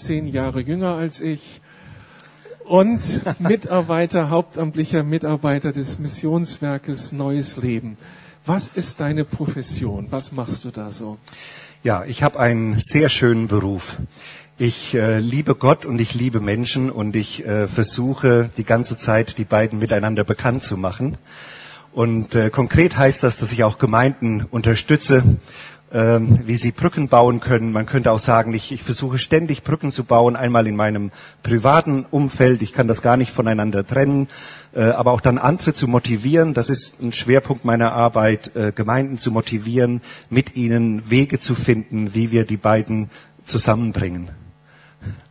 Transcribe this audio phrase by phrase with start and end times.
[0.00, 1.60] zehn Jahre jünger als ich
[2.64, 3.00] und
[3.40, 7.96] Mitarbeiter, hauptamtlicher Mitarbeiter des Missionswerkes Neues Leben.
[8.46, 10.06] Was ist deine Profession?
[10.10, 11.18] Was machst du da so?
[11.82, 13.96] Ja, ich habe einen sehr schönen Beruf.
[14.58, 19.38] Ich äh, liebe Gott und ich liebe Menschen und ich äh, versuche die ganze Zeit
[19.38, 21.16] die beiden miteinander bekannt zu machen.
[21.92, 25.24] Und äh, konkret heißt das, dass ich auch Gemeinden unterstütze,
[25.92, 27.72] ähm, wie sie Brücken bauen können.
[27.72, 31.10] Man könnte auch sagen, ich, ich versuche ständig Brücken zu bauen, einmal in meinem
[31.42, 34.28] privaten Umfeld, ich kann das gar nicht voneinander trennen,
[34.74, 36.54] äh, aber auch dann andere zu motivieren.
[36.54, 42.14] Das ist ein Schwerpunkt meiner Arbeit, äh, Gemeinden zu motivieren, mit ihnen Wege zu finden,
[42.14, 43.10] wie wir die beiden
[43.44, 44.30] zusammenbringen.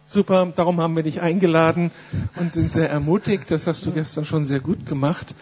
[0.06, 1.92] Super, darum haben wir dich eingeladen
[2.36, 3.52] und sind sehr ermutigt.
[3.52, 5.36] Das hast du gestern schon sehr gut gemacht.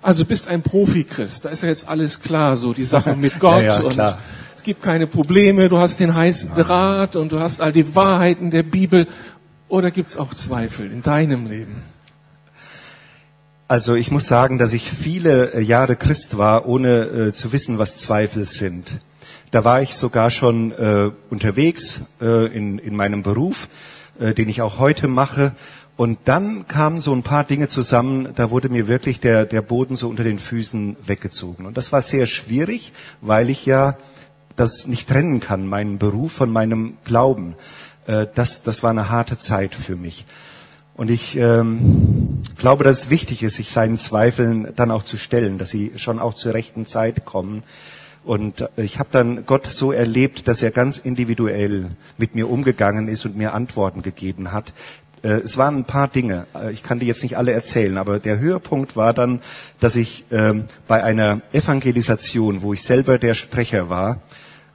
[0.00, 3.62] Also bist ein Profi-Christ, da ist ja jetzt alles klar, so die Sache mit Gott
[3.62, 4.16] ja, ja, und
[4.64, 8.62] gibt keine Probleme, du hast den heißen Draht und du hast all die Wahrheiten der
[8.62, 9.06] Bibel.
[9.68, 11.82] Oder gibt es auch Zweifel in deinem Leben?
[13.68, 17.78] Also ich muss sagen, dass ich viele äh, Jahre Christ war, ohne äh, zu wissen,
[17.78, 18.92] was Zweifel sind.
[19.50, 23.68] Da war ich sogar schon äh, unterwegs äh, in, in meinem Beruf,
[24.18, 25.52] äh, den ich auch heute mache.
[25.96, 29.96] Und dann kamen so ein paar Dinge zusammen, da wurde mir wirklich der, der Boden
[29.96, 31.66] so unter den Füßen weggezogen.
[31.66, 33.96] Und das war sehr schwierig, weil ich ja
[34.56, 37.54] das nicht trennen kann, meinen Beruf von meinem Glauben.
[38.06, 40.26] Äh, das, das war eine harte Zeit für mich.
[40.96, 45.58] Und ich ähm, glaube, dass es wichtig ist, sich seinen Zweifeln dann auch zu stellen,
[45.58, 47.64] dass sie schon auch zur rechten Zeit kommen.
[48.24, 53.08] Und äh, ich habe dann Gott so erlebt, dass er ganz individuell mit mir umgegangen
[53.08, 54.72] ist und mir Antworten gegeben hat.
[55.22, 56.46] Äh, es waren ein paar Dinge.
[56.72, 59.40] Ich kann die jetzt nicht alle erzählen, aber der Höhepunkt war dann,
[59.80, 64.20] dass ich ähm, bei einer Evangelisation, wo ich selber der Sprecher war,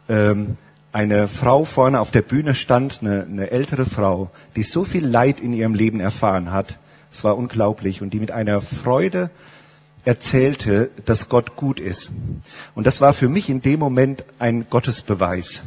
[0.09, 0.57] ähm,
[0.91, 5.39] eine Frau vorne auf der Bühne stand, eine, eine ältere Frau, die so viel Leid
[5.39, 6.79] in ihrem Leben erfahren hat.
[7.11, 9.29] Es war unglaublich und die mit einer Freude
[10.05, 12.11] erzählte, dass Gott gut ist.
[12.73, 15.63] Und das war für mich in dem Moment ein Gottesbeweis.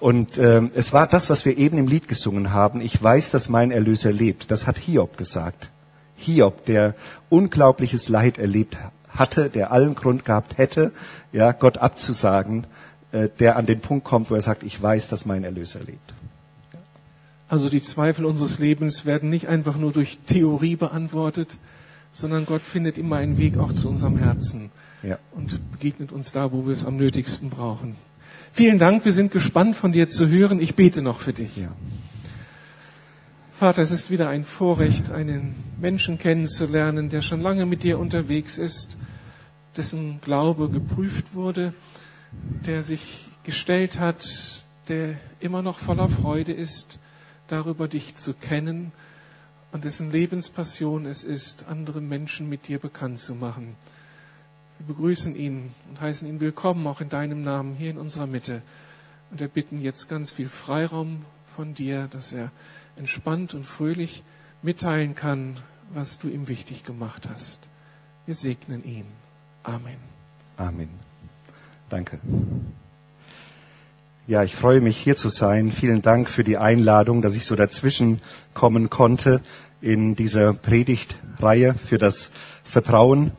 [0.00, 2.80] Und ähm, es war das, was wir eben im Lied gesungen haben.
[2.80, 4.50] Ich weiß, dass mein Erlöser lebt.
[4.50, 5.70] Das hat Hiob gesagt.
[6.14, 6.94] Hiob, der
[7.30, 8.76] unglaubliches Leid erlebt
[9.08, 10.92] hatte, der allen Grund gehabt hätte,
[11.32, 15.24] ja, Gott abzusagen äh, der an den Punkt kommt, wo er sagt, ich weiß, dass
[15.24, 16.14] mein Erlöser lebt.
[17.48, 21.56] Also die Zweifel unseres Lebens werden nicht einfach nur durch Theorie beantwortet,
[22.12, 24.70] sondern Gott findet immer einen Weg auch zu unserem Herzen
[25.02, 25.18] ja.
[25.32, 27.96] und begegnet uns da, wo wir es am nötigsten brauchen.
[28.52, 30.60] Vielen Dank, wir sind gespannt von dir zu hören.
[30.60, 31.56] Ich bete noch für dich.
[31.56, 31.68] Ja.
[33.58, 38.58] Vater, es ist wieder ein Vorrecht, einen Menschen kennenzulernen, der schon lange mit dir unterwegs
[38.58, 38.98] ist,
[39.76, 41.72] dessen Glaube geprüft wurde
[42.32, 46.98] der sich gestellt hat, der immer noch voller Freude ist,
[47.46, 48.92] darüber dich zu kennen
[49.72, 53.76] und dessen Lebenspassion es ist, andere Menschen mit dir bekannt zu machen.
[54.78, 58.62] Wir begrüßen ihn und heißen ihn willkommen auch in deinem Namen hier in unserer Mitte
[59.30, 61.24] und erbitten jetzt ganz viel Freiraum
[61.54, 62.50] von dir, dass er
[62.96, 64.22] entspannt und fröhlich
[64.62, 65.56] mitteilen kann,
[65.92, 67.68] was du ihm wichtig gemacht hast.
[68.26, 69.06] Wir segnen ihn.
[69.62, 69.96] Amen.
[70.56, 71.07] Amen.
[71.88, 72.18] Danke.
[74.26, 75.72] Ja, ich freue mich hier zu sein.
[75.72, 78.20] Vielen Dank für die Einladung, dass ich so dazwischen
[78.52, 79.40] kommen konnte
[79.80, 82.30] in dieser Predigtreihe für das
[82.62, 83.32] Vertrauen.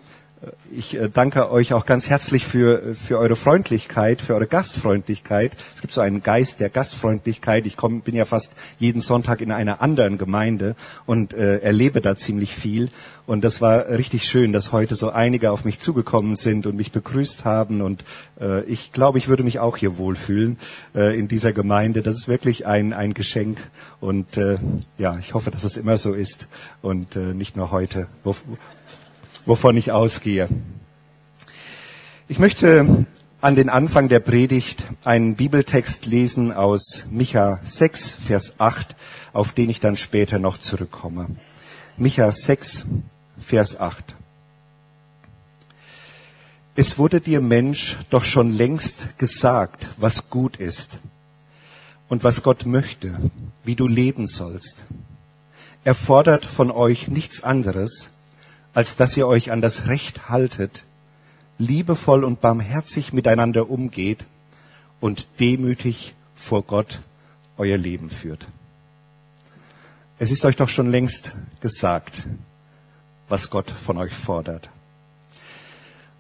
[0.71, 5.57] Ich äh, danke euch auch ganz herzlich für, für eure Freundlichkeit, für eure Gastfreundlichkeit.
[5.75, 7.65] Es gibt so einen Geist der Gastfreundlichkeit.
[7.65, 12.15] Ich komm, bin ja fast jeden Sonntag in einer anderen Gemeinde und äh, erlebe da
[12.15, 12.89] ziemlich viel.
[13.25, 16.93] Und das war richtig schön, dass heute so einige auf mich zugekommen sind und mich
[16.93, 17.81] begrüßt haben.
[17.81, 18.05] Und
[18.39, 20.57] äh, ich glaube, ich würde mich auch hier wohlfühlen
[20.95, 22.01] äh, in dieser Gemeinde.
[22.01, 23.57] Das ist wirklich ein, ein Geschenk.
[23.99, 24.57] Und äh,
[24.97, 26.47] ja, ich hoffe, dass es immer so ist
[26.81, 28.07] und äh, nicht nur heute
[29.45, 30.47] wovon ich ausgehe.
[32.27, 33.05] Ich möchte
[33.41, 38.95] an den Anfang der Predigt einen Bibeltext lesen aus Micha 6, Vers 8,
[39.33, 41.27] auf den ich dann später noch zurückkomme.
[41.97, 42.85] Micha 6,
[43.39, 44.15] Vers 8.
[46.75, 50.99] Es wurde dir Mensch doch schon längst gesagt, was gut ist
[52.07, 53.17] und was Gott möchte,
[53.63, 54.83] wie du leben sollst.
[55.83, 58.11] Er fordert von euch nichts anderes,
[58.79, 60.85] als dass ihr euch an das Recht haltet,
[61.57, 64.23] liebevoll und barmherzig miteinander umgeht
[65.01, 67.01] und demütig vor Gott
[67.57, 68.47] euer Leben führt.
[70.17, 72.21] Es ist euch doch schon längst gesagt,
[73.27, 74.69] was Gott von euch fordert.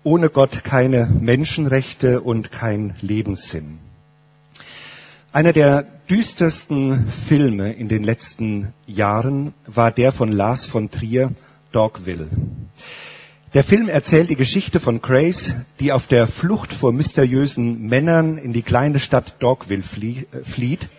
[0.03, 3.79] Ohne Gott keine Menschenrechte und kein Lebenssinn.
[5.31, 11.31] Einer der düstersten Filme in den letzten Jahren war der von Lars von Trier,
[11.71, 12.27] Dogville.
[13.53, 18.53] Der Film erzählt die Geschichte von Grace, die auf der Flucht vor mysteriösen Männern in
[18.53, 20.89] die kleine Stadt Dogville äh, flieht,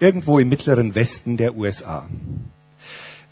[0.00, 2.08] irgendwo im mittleren Westen der USA.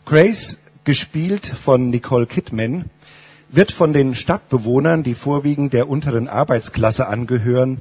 [0.04, 2.84] Grace, gespielt von Nicole Kidman,
[3.49, 7.81] wird von den Stadtbewohnern, die vorwiegend der unteren Arbeitsklasse angehören,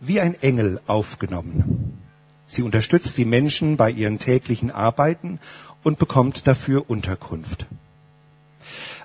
[0.00, 1.98] wie ein Engel aufgenommen.
[2.46, 5.40] Sie unterstützt die Menschen bei ihren täglichen Arbeiten
[5.82, 7.66] und bekommt dafür Unterkunft.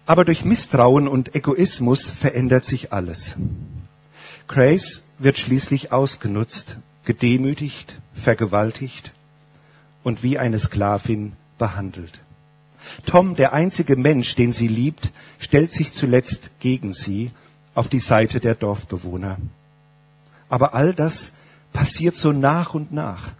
[0.09, 3.35] Aber durch Misstrauen und Egoismus verändert sich alles.
[4.47, 9.11] Grace wird schließlich ausgenutzt, gedemütigt, vergewaltigt
[10.03, 12.21] und wie eine Sklavin behandelt.
[13.05, 17.29] Tom, der einzige Mensch, den sie liebt, stellt sich zuletzt gegen sie
[17.75, 19.37] auf die Seite der Dorfbewohner.
[20.49, 21.33] Aber all das
[21.71, 23.33] passiert so nach und nach.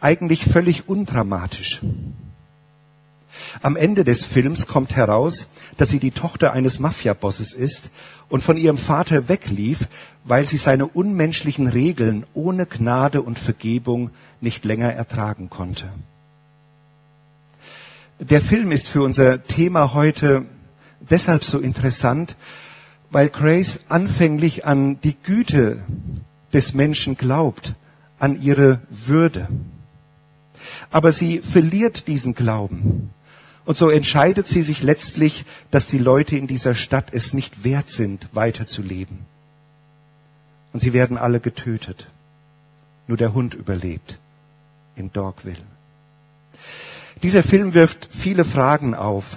[0.00, 1.80] Eigentlich völlig undramatisch.
[3.62, 7.90] Am Ende des Films kommt heraus, dass sie die Tochter eines Mafiabosses ist
[8.28, 9.88] und von ihrem Vater weglief,
[10.24, 15.86] weil sie seine unmenschlichen Regeln ohne Gnade und Vergebung nicht länger ertragen konnte.
[18.18, 20.44] Der Film ist für unser Thema heute
[21.00, 22.36] deshalb so interessant,
[23.10, 25.80] weil Grace anfänglich an die Güte
[26.52, 27.74] des Menschen glaubt,
[28.18, 29.48] an ihre Würde.
[30.90, 33.11] Aber sie verliert diesen Glauben.
[33.64, 37.90] Und so entscheidet sie sich letztlich, dass die Leute in dieser Stadt es nicht wert
[37.90, 39.18] sind, weiterzuleben.
[40.72, 42.08] Und sie werden alle getötet.
[43.06, 44.18] Nur der Hund überlebt
[44.96, 45.56] in Dogville.
[47.22, 49.36] Dieser Film wirft viele Fragen auf.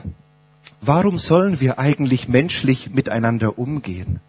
[0.81, 4.21] Warum sollen wir eigentlich menschlich miteinander umgehen?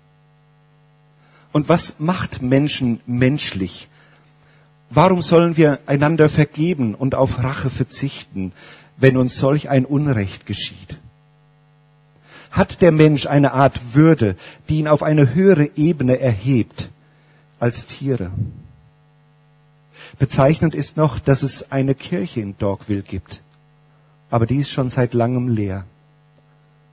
[1.53, 3.89] Und was macht Menschen menschlich?
[4.91, 8.53] Warum sollen wir einander vergeben und auf Rache verzichten,
[8.97, 10.99] wenn uns solch ein Unrecht geschieht?
[12.51, 14.37] Hat der Mensch eine Art Würde,
[14.69, 16.89] die ihn auf eine höhere Ebene erhebt
[17.59, 18.31] als Tiere?
[20.19, 23.43] Bezeichnend ist noch, dass es eine Kirche in Dogville gibt,
[24.31, 25.85] aber die ist schon seit langem leer.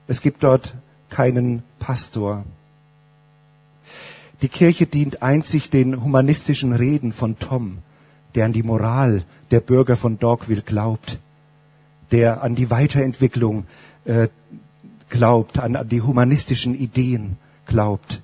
[0.06, 0.74] Es gibt dort
[1.08, 2.44] keinen Pastor.
[4.44, 7.78] Die Kirche dient einzig den humanistischen Reden von Tom,
[8.34, 11.18] der an die Moral der Bürger von Dogville glaubt,
[12.10, 13.64] der an die Weiterentwicklung
[14.04, 14.28] äh,
[15.08, 18.20] glaubt, an, die humanistischen Ideen glaubt.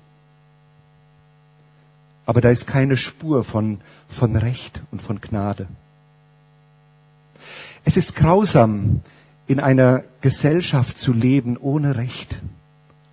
[2.27, 5.65] Aber da ist keine Spur von, von Recht und von Gnade.
[7.83, 9.01] Es ist grausam,
[9.47, 12.43] in einer Gesellschaft zu leben ohne Recht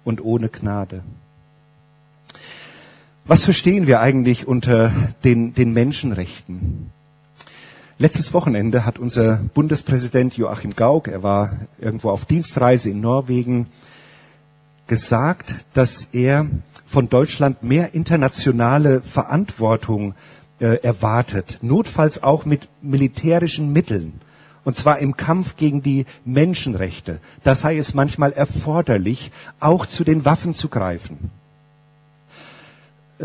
[0.04, 1.02] und ohne Gnade.
[3.28, 4.90] Was verstehen wir eigentlich unter
[5.22, 6.90] den, den Menschenrechten?
[7.98, 13.66] Letztes Wochenende hat unser Bundespräsident Joachim Gauck, er war irgendwo auf Dienstreise in Norwegen,
[14.86, 16.46] gesagt, dass er
[16.86, 20.14] von Deutschland mehr internationale Verantwortung
[20.58, 24.22] äh, erwartet, notfalls auch mit militärischen Mitteln.
[24.64, 27.20] Und zwar im Kampf gegen die Menschenrechte.
[27.44, 31.30] Da sei es manchmal erforderlich, auch zu den Waffen zu greifen.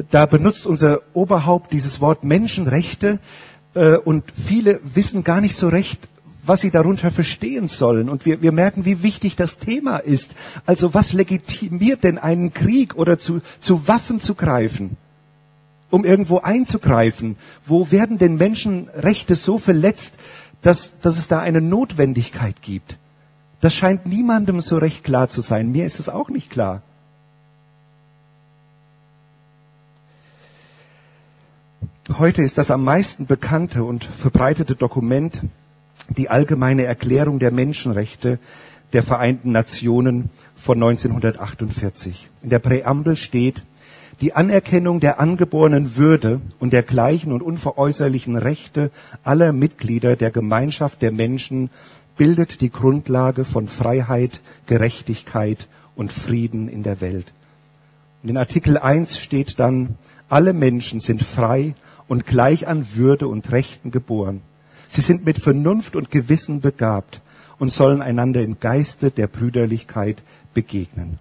[0.10, 3.20] Da benutzt unser Oberhaupt dieses Wort Menschenrechte
[3.76, 6.10] äh, und viele wissen gar nicht so recht,
[6.46, 8.10] was sie darunter verstehen sollen.
[8.10, 10.36] Und wir, wir merken, wie wichtig das Thema ist.
[10.66, 14.98] Also was legitimiert denn einen Krieg oder zu, zu Waffen zu greifen?
[15.94, 17.36] um irgendwo einzugreifen.
[17.64, 20.18] Wo werden denn Menschenrechte so verletzt,
[20.64, 22.98] dass, dass es da eine Notwendigkeit gibt.
[23.62, 25.72] Das scheint niemandem so recht klar zu sein.
[25.72, 26.82] Mir ist es auch nicht klar.
[32.12, 35.42] Heute ist das am meisten bekannte und verbreitete Dokument
[36.10, 38.40] die allgemeine Erklärung der Menschenrechte
[38.92, 42.30] der Vereinten Nationen von 1948.
[42.42, 43.64] In der Präambel steht,
[44.20, 48.92] die Anerkennung der angeborenen Würde und der gleichen und unveräußerlichen Rechte
[49.24, 51.70] aller Mitglieder der Gemeinschaft der Menschen
[52.18, 57.32] bildet die Grundlage von Freiheit, Gerechtigkeit und Frieden in der Welt.
[58.24, 59.96] Und in Artikel 1 steht dann,
[60.28, 61.76] alle Menschen sind frei
[62.08, 64.42] und gleich an Würde und Rechten geboren.
[64.88, 67.22] Sie sind mit Vernunft und Gewissen begabt
[67.60, 70.22] und sollen einander im Geiste der Brüderlichkeit
[70.54, 71.20] begegnen.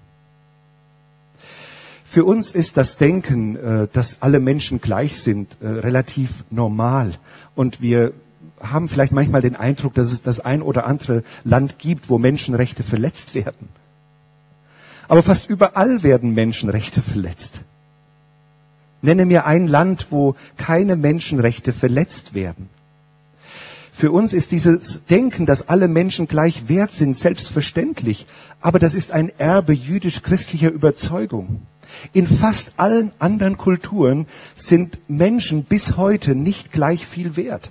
[2.05, 7.12] Für uns ist das Denken, äh, dass alle Menschen gleich sind, äh, relativ normal.
[7.55, 8.12] Und wir
[8.61, 12.83] haben vielleicht manchmal den Eindruck, dass es das ein oder andere Land gibt, wo Menschenrechte
[12.83, 13.69] verletzt werden.
[15.09, 17.62] Aber fast überall werden Menschenrechte verletzt.
[19.03, 22.69] Nenne mir ein Land, wo keine Menschenrechte verletzt werden.
[23.93, 28.27] Für uns ist dieses Denken, dass alle Menschen gleich wert sind, selbstverständlich.
[28.61, 31.63] Aber das ist ein Erbe jüdisch-christlicher Überzeugung.
[32.13, 37.71] In fast allen anderen Kulturen sind Menschen bis heute nicht gleich viel wert.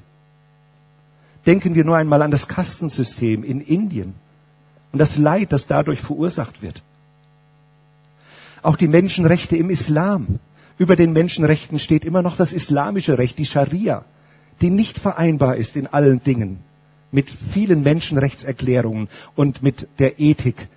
[1.47, 4.13] Denken wir nur einmal an das Kastensystem in Indien
[4.91, 6.83] und das Leid, das dadurch verursacht wird.
[8.61, 10.39] Auch die Menschenrechte im Islam.
[10.81, 14.03] Über den Menschenrechten steht immer noch das islamische Recht, die Scharia
[14.61, 16.59] die nicht vereinbar ist in allen Dingen
[17.11, 20.69] mit vielen Menschenrechtserklärungen und mit der Ethik,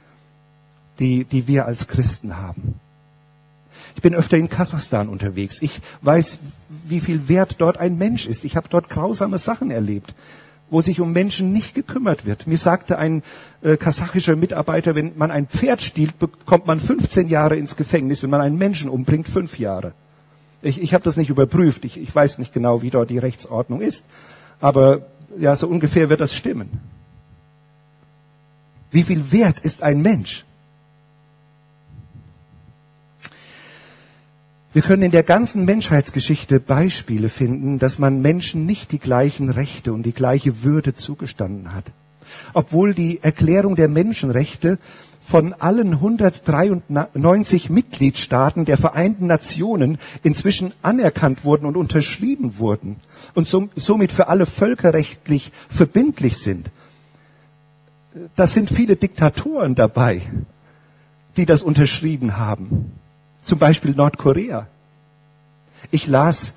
[0.98, 2.80] die, die wir als Christen haben.
[3.94, 5.62] Ich bin öfter in Kasachstan unterwegs.
[5.62, 6.38] Ich weiß,
[6.88, 8.44] wie viel wert dort ein Mensch ist.
[8.44, 10.14] Ich habe dort grausame Sachen erlebt,
[10.74, 12.48] wo sich um Menschen nicht gekümmert wird.
[12.48, 13.22] Mir sagte ein
[13.62, 18.24] äh, kasachischer Mitarbeiter, wenn man ein Pferd stiehlt, bekommt man 15 Jahre ins Gefängnis.
[18.24, 19.92] Wenn man einen Menschen umbringt, fünf Jahre.
[20.62, 21.84] Ich, ich habe das nicht überprüft.
[21.84, 24.04] Ich, ich weiß nicht genau, wie dort die Rechtsordnung ist.
[24.60, 25.06] Aber
[25.38, 26.70] ja, so ungefähr wird das stimmen.
[28.90, 30.44] Wie viel wert ist ein Mensch?
[34.74, 39.92] Wir können in der ganzen Menschheitsgeschichte Beispiele finden, dass man Menschen nicht die gleichen Rechte
[39.92, 41.92] und die gleiche Würde zugestanden hat.
[42.54, 44.80] Obwohl die Erklärung der Menschenrechte
[45.20, 52.96] von allen 193 Mitgliedstaaten der Vereinten Nationen inzwischen anerkannt wurden und unterschrieben wurden
[53.34, 56.72] und somit für alle völkerrechtlich verbindlich sind.
[58.34, 60.20] Das sind viele Diktatoren dabei,
[61.36, 62.90] die das unterschrieben haben.
[63.44, 64.66] Zum Beispiel Nordkorea.
[65.90, 66.54] Ich las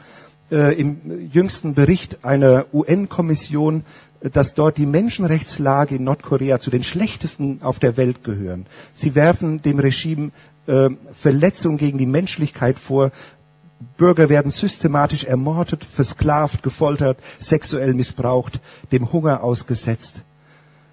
[0.51, 3.83] äh, im jüngsten Bericht einer UN-Kommission
[4.21, 8.65] dass dort die Menschenrechtslage in Nordkorea zu den schlechtesten auf der Welt gehören.
[8.93, 10.31] Sie werfen dem Regime
[10.67, 13.11] äh, Verletzungen gegen die Menschlichkeit vor.
[13.97, 18.59] Bürger werden systematisch ermordet, versklavt, gefoltert, sexuell missbraucht,
[18.91, 20.23] dem Hunger ausgesetzt.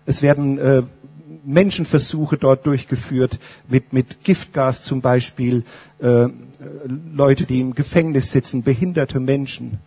[0.04, 0.82] Es werden äh,
[1.44, 5.64] Menschenversuche dort durchgeführt, mit, mit Giftgas zum Beispiel,
[6.00, 6.28] äh,
[7.14, 9.78] Leute, die im Gefängnis sitzen, behinderte Menschen.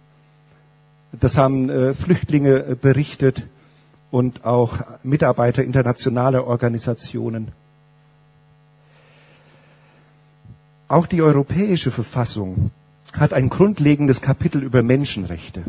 [1.12, 3.48] Das haben äh, Flüchtlinge äh, berichtet
[4.12, 7.52] und auch Mitarbeiter internationaler Organisationen.
[10.88, 12.72] Auch die europäische Verfassung
[13.14, 15.64] hat ein grundlegendes Kapitel über Menschenrechte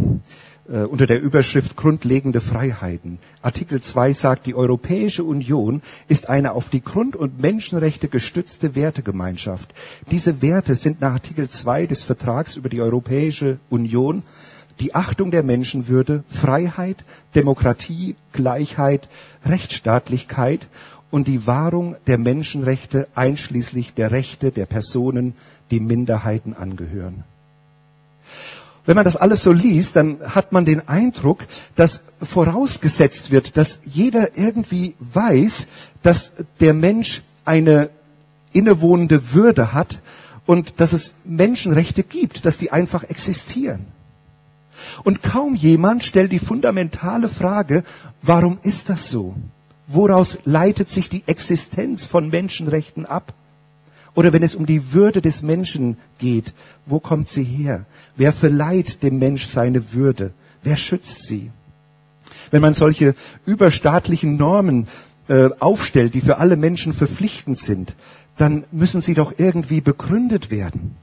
[0.69, 3.19] äh, unter der Überschrift Grundlegende Freiheiten.
[3.43, 9.73] Artikel 2 sagt, die Europäische Union ist eine auf die Grund- und Menschenrechte gestützte Wertegemeinschaft.
[10.11, 14.23] Diese Werte sind nach Artikel 2 des Vertrags über die Europäische Union
[14.81, 17.05] die Achtung der Menschenwürde, Freiheit,
[17.35, 19.09] Demokratie, Gleichheit,
[19.45, 20.69] Rechtsstaatlichkeit
[21.11, 25.35] und die Wahrung der Menschenrechte einschließlich der Rechte der Personen,
[25.71, 27.25] die Minderheiten angehören.
[28.85, 31.45] Wenn man das alles so liest, dann hat man den Eindruck,
[31.77, 35.67] dass vorausgesetzt wird, dass jeder irgendwie weiß,
[36.03, 37.91] dass der Mensch eine
[38.53, 39.99] innewohnende Würde hat
[40.47, 43.87] und dass es Menschenrechte gibt, dass die einfach existieren.
[45.05, 47.85] Und kaum jemand stellt die fundamentale Frage,
[48.23, 49.35] warum ist das so?
[49.91, 53.33] Woraus leitet sich die Existenz von Menschenrechten ab?
[54.15, 56.53] Oder wenn es um die Würde des Menschen geht,
[56.85, 57.87] wo kommt sie her?
[58.15, 60.33] Wer verleiht dem Mensch seine Würde?
[60.63, 61.51] Wer schützt sie?
[62.51, 63.15] Wenn man solche
[63.47, 64.89] überstaatlichen Normen
[65.29, 67.95] äh, aufstellt, die für alle Menschen verpflichtend sind,
[68.37, 70.97] dann müssen sie doch irgendwie begründet werden.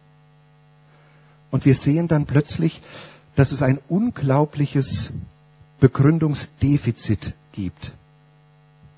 [1.49, 2.81] Und wir sehen dann plötzlich,
[3.33, 5.09] dass es ein unglaubliches
[5.79, 7.91] Begründungsdefizit gibt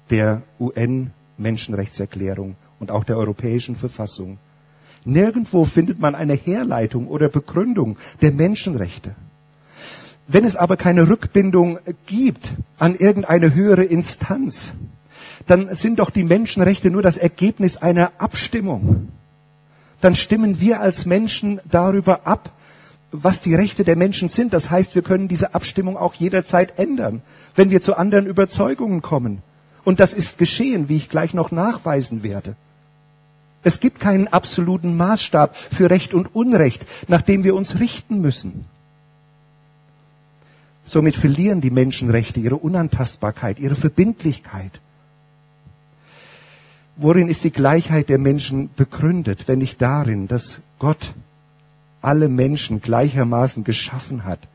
[0.09, 4.37] der UN-Menschenrechtserklärung und auch der Europäischen Verfassung.
[5.05, 9.15] Nirgendwo findet man eine Herleitung oder Begründung der Menschenrechte.
[10.27, 14.73] Wenn es aber keine Rückbindung gibt an irgendeine höhere Instanz,
[15.45, 19.07] dann sind doch die Menschenrechte nur das Ergebnis einer Abstimmung.
[20.01, 22.51] Dann stimmen wir als Menschen darüber ab,
[23.11, 24.53] was die Rechte der Menschen sind.
[24.53, 27.21] Das heißt, wir können diese Abstimmung auch jederzeit ändern,
[27.55, 29.41] wenn wir zu anderen Überzeugungen kommen.
[29.87, 32.57] Und das ist geschehen, wie ich gleich noch nachweisen werde.
[33.63, 38.65] Es gibt keinen absoluten Maßstab für Recht und Unrecht, nach dem wir uns richten müssen.
[40.83, 44.81] Somit verlieren die Menschenrechte ihre Unantastbarkeit, ihre Verbindlichkeit.
[46.97, 51.13] Worin ist die Gleichheit der Menschen begründet, wenn nicht darin, dass Gott
[52.01, 54.49] alle Menschen gleichermaßen geschaffen hat.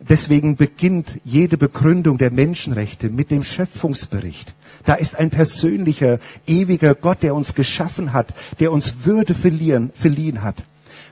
[0.00, 4.54] Deswegen beginnt jede Begründung der Menschenrechte mit dem Schöpfungsbericht.
[4.84, 10.42] Da ist ein persönlicher, ewiger Gott, der uns geschaffen hat, der uns Würde verliehen, verliehen
[10.42, 10.64] hat.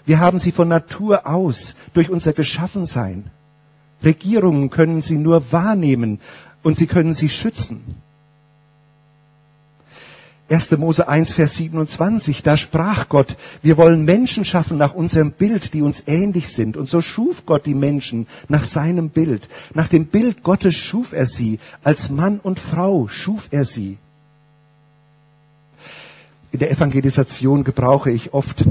[0.04, 3.24] Wir haben sie von Natur aus durch unser Geschaffensein.
[4.02, 6.20] Regierungen können sie nur wahrnehmen
[6.62, 7.82] und sie können sie schützen.
[10.50, 10.72] 1.
[10.76, 15.80] Mose 1, Vers 27, da sprach Gott, wir wollen Menschen schaffen nach unserem Bild, die
[15.80, 16.76] uns ähnlich sind.
[16.76, 19.48] Und so schuf Gott die Menschen nach seinem Bild.
[19.72, 21.58] Nach dem Bild Gottes schuf er sie.
[21.82, 23.96] Als Mann und Frau schuf er sie.
[26.52, 28.64] In der Evangelisation gebrauche ich oft,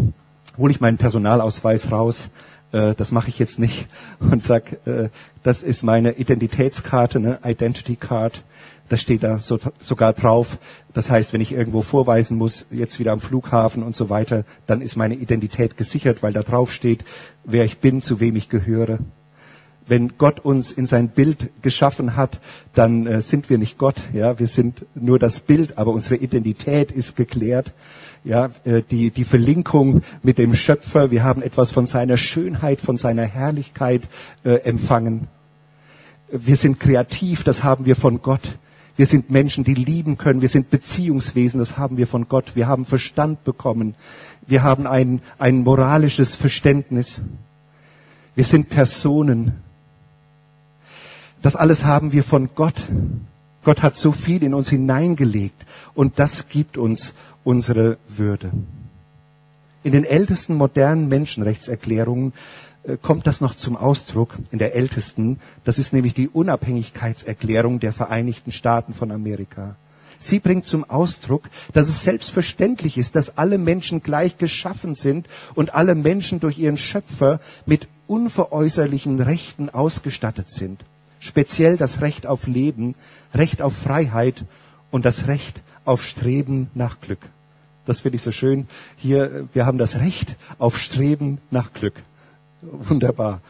[0.58, 2.30] hole ich meinen Personalausweis raus,
[2.72, 3.88] äh, das mache ich jetzt nicht
[4.20, 5.10] und sag, äh,
[5.42, 8.44] das ist meine Identitätskarte, ne, Identity Card.
[8.90, 10.58] Das steht da so, sogar drauf.
[10.94, 14.82] Das heißt, wenn ich irgendwo vorweisen muss, jetzt wieder am Flughafen und so weiter, dann
[14.82, 17.04] ist meine Identität gesichert, weil da drauf steht,
[17.44, 19.00] wer ich bin, zu wem ich gehöre.
[19.86, 22.40] Wenn Gott uns in sein Bild geschaffen hat,
[22.74, 26.92] dann äh, sind wir nicht Gott, ja, wir sind nur das Bild, aber unsere Identität
[26.92, 27.74] ist geklärt.
[28.24, 32.96] Ja, äh, die, die Verlinkung mit dem Schöpfer, wir haben etwas von seiner Schönheit, von
[32.96, 34.04] seiner Herrlichkeit
[34.46, 35.28] äh, empfangen.
[36.32, 38.58] Wir sind kreativ, das haben wir von Gott.
[38.96, 40.42] Wir sind Menschen, die lieben können.
[40.42, 42.56] Wir sind Beziehungswesen, das haben wir von Gott.
[42.56, 43.96] Wir haben Verstand bekommen.
[44.46, 47.22] Wir haben ein, ein moralisches Verständnis.
[48.36, 49.62] Wir sind Personen.
[51.42, 52.88] Das alles haben wir von Gott.
[53.64, 58.52] Gott hat so viel in uns hineingelegt und das gibt uns unsere Würde.
[59.84, 62.34] In den ältesten modernen Menschenrechtserklärungen
[63.02, 65.40] kommt das noch zum Ausdruck in der ältesten.
[65.64, 69.76] Das ist nämlich die Unabhängigkeitserklärung der Vereinigten Staaten von Amerika.
[70.20, 75.74] Sie bringt zum Ausdruck, dass es selbstverständlich ist, dass alle Menschen gleich geschaffen sind und
[75.74, 80.86] alle Menschen durch ihren Schöpfer mit unveräußerlichen Rechten ausgestattet sind.
[81.20, 82.96] Speziell das Recht auf Leben,
[83.34, 84.46] Recht auf Freiheit
[84.92, 87.20] und das Recht auf Streben nach Glück.
[87.86, 88.68] Das finde ich so schön.
[88.98, 91.96] Hier, wir haben das Recht auf Streben nach Glück.
[92.72, 93.42] Wunderbar.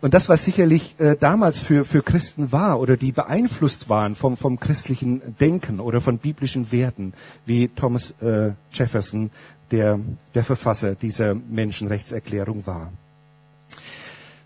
[0.00, 4.36] Und das, was sicherlich äh, damals für, für Christen war oder die beeinflusst waren vom,
[4.36, 7.14] vom christlichen Denken oder von biblischen Werten,
[7.46, 9.30] wie Thomas äh, Jefferson,
[9.72, 9.98] der,
[10.34, 12.92] der Verfasser dieser Menschenrechtserklärung war.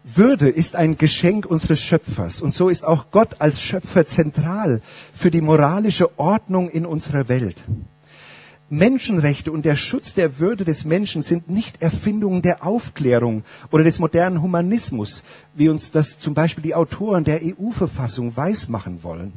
[0.05, 4.81] Würde ist ein Geschenk unseres Schöpfers und so ist auch Gott als Schöpfer zentral
[5.14, 7.62] für die moralische Ordnung in unserer Welt.
[8.73, 13.99] Menschenrechte und der Schutz der Würde des Menschen sind nicht Erfindungen der Aufklärung oder des
[13.99, 15.23] modernen Humanismus,
[15.55, 19.35] wie uns das zum Beispiel die Autoren der EU-Verfassung weismachen wollen.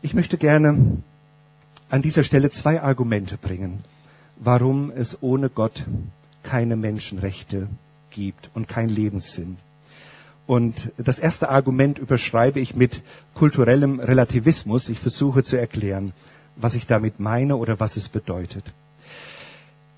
[0.00, 1.02] Ich möchte gerne
[1.90, 3.80] an dieser Stelle zwei Argumente bringen,
[4.36, 5.84] warum es ohne Gott
[6.42, 7.68] keine Menschenrechte
[8.08, 9.58] gibt und kein Lebenssinn.
[10.46, 13.02] Und das erste Argument überschreibe ich mit
[13.34, 14.88] kulturellem Relativismus.
[14.88, 16.12] Ich versuche zu erklären,
[16.62, 18.64] was ich damit meine oder was es bedeutet.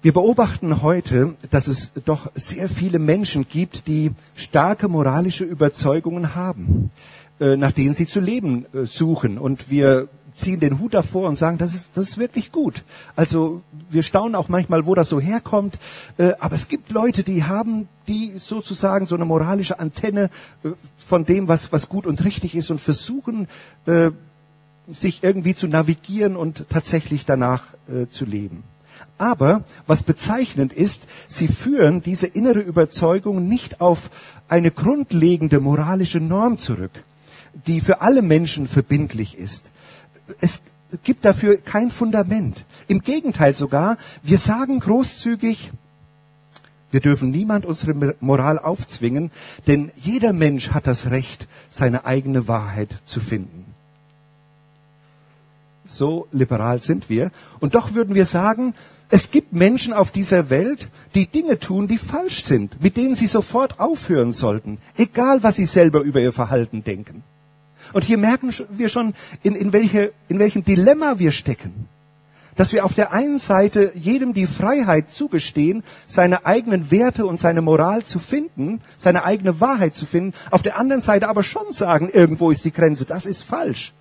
[0.03, 6.90] Wir beobachten heute, dass es doch sehr viele Menschen gibt, die starke moralische Überzeugungen haben,
[7.38, 9.38] äh, nach denen sie zu leben äh, suchen.
[9.38, 12.83] Und wir ziehen den Hut davor und sagen, das ist, das ist wirklich gut.
[13.14, 15.79] Also wir staunen auch manchmal, wo das so herkommt.
[16.18, 20.31] Äh, aber es gibt Leute, die haben die sozusagen so eine moralische Antenne
[20.98, 23.46] von dem, was, was gut und richtig ist und versuchen,
[24.90, 28.64] sich irgendwie zu navigieren und tatsächlich danach äh, zu leben.
[29.18, 34.11] Aber was bezeichnend ist, sie führen diese innere Überzeugung nicht auf
[34.49, 36.90] eine grundlegende moralische Norm zurück,
[37.66, 39.71] die für alle Menschen verbindlich ist.
[40.40, 40.62] Es
[41.05, 42.64] gibt dafür kein Fundament.
[42.88, 45.71] Im Gegenteil sogar, wir sagen großzügig,
[46.90, 49.31] wir dürfen niemand unsere Moral aufzwingen,
[49.66, 53.72] denn jeder Mensch hat das Recht, seine eigene Wahrheit zu finden.
[55.87, 57.31] So liberal sind wir.
[57.61, 58.75] Und doch würden wir sagen,
[59.14, 63.27] es gibt Menschen auf dieser Welt, die Dinge tun, die falsch sind, mit denen sie
[63.27, 67.23] sofort aufhören sollten, egal was sie selber über ihr Verhalten denken.
[67.92, 71.88] Und hier merken wir schon, in, in, welche, in welchem Dilemma wir stecken.
[72.55, 77.61] Dass wir auf der einen Seite jedem die Freiheit zugestehen, seine eigenen Werte und seine
[77.61, 82.09] Moral zu finden, seine eigene Wahrheit zu finden, auf der anderen Seite aber schon sagen,
[82.11, 83.92] irgendwo ist die Grenze, das ist falsch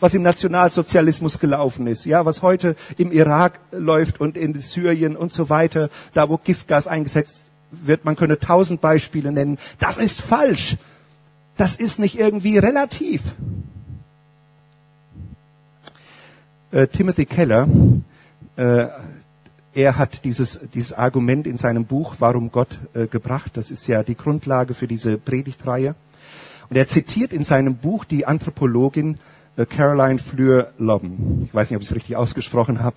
[0.00, 5.32] was im Nationalsozialismus gelaufen ist, ja, was heute im Irak läuft und in Syrien und
[5.32, 9.58] so weiter, da wo Giftgas eingesetzt wird, man könnte tausend Beispiele nennen.
[9.78, 10.76] Das ist falsch.
[11.56, 13.22] Das ist nicht irgendwie relativ.
[16.70, 17.66] Äh, Timothy Keller,
[18.56, 18.86] äh,
[19.72, 23.52] er hat dieses, dieses Argument in seinem Buch Warum Gott äh, gebracht.
[23.56, 25.94] Das ist ja die Grundlage für diese Predigtreihe.
[26.68, 29.18] Und er zitiert in seinem Buch die Anthropologin
[29.64, 31.44] Caroline Fleur-Lobben.
[31.46, 32.96] Ich weiß nicht, ob ich es richtig ausgesprochen habe.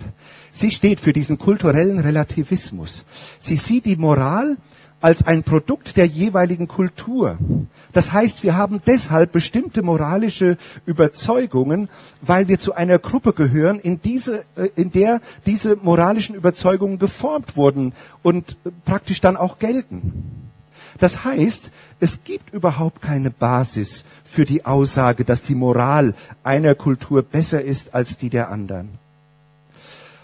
[0.51, 3.05] Sie steht für diesen kulturellen Relativismus.
[3.37, 4.57] Sie sieht die Moral
[5.01, 7.37] als ein Produkt der jeweiligen Kultur.
[7.93, 11.89] Das heißt, wir haben deshalb bestimmte moralische Überzeugungen,
[12.21, 17.55] weil wir zu einer Gruppe gehören, in, diese, äh, in der diese moralischen Überzeugungen geformt
[17.55, 17.93] wurden
[18.23, 20.48] und praktisch dann auch gelten.
[20.99, 27.21] Das heißt, es gibt überhaupt keine Basis für die Aussage, dass die Moral einer Kultur
[27.21, 28.89] besser ist als die der anderen.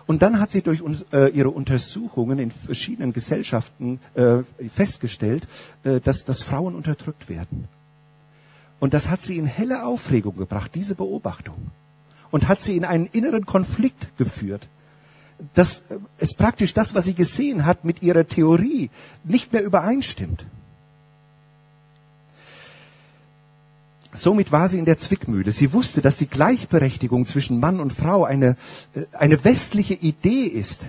[0.08, 0.84] Und dann hat sie durch
[1.14, 4.38] äh, ihre Untersuchungen in verschiedenen Gesellschaften äh,
[4.70, 5.48] festgestellt,
[5.84, 7.68] äh, dass, dass Frauen unterdrückt werden.
[8.80, 11.72] Und das hat sie in helle Aufregung gebracht, diese Beobachtung.
[12.30, 14.68] Und hat sie in einen inneren Konflikt geführt.
[15.54, 15.86] Dass
[16.20, 18.90] es praktisch das, was sie gesehen hat, mit ihrer Theorie
[19.24, 20.46] nicht mehr übereinstimmt.
[24.16, 25.52] Somit war sie in der Zwickmühle.
[25.52, 28.56] Sie wusste, dass die Gleichberechtigung zwischen Mann und Frau eine,
[28.94, 30.88] äh, eine westliche Idee ist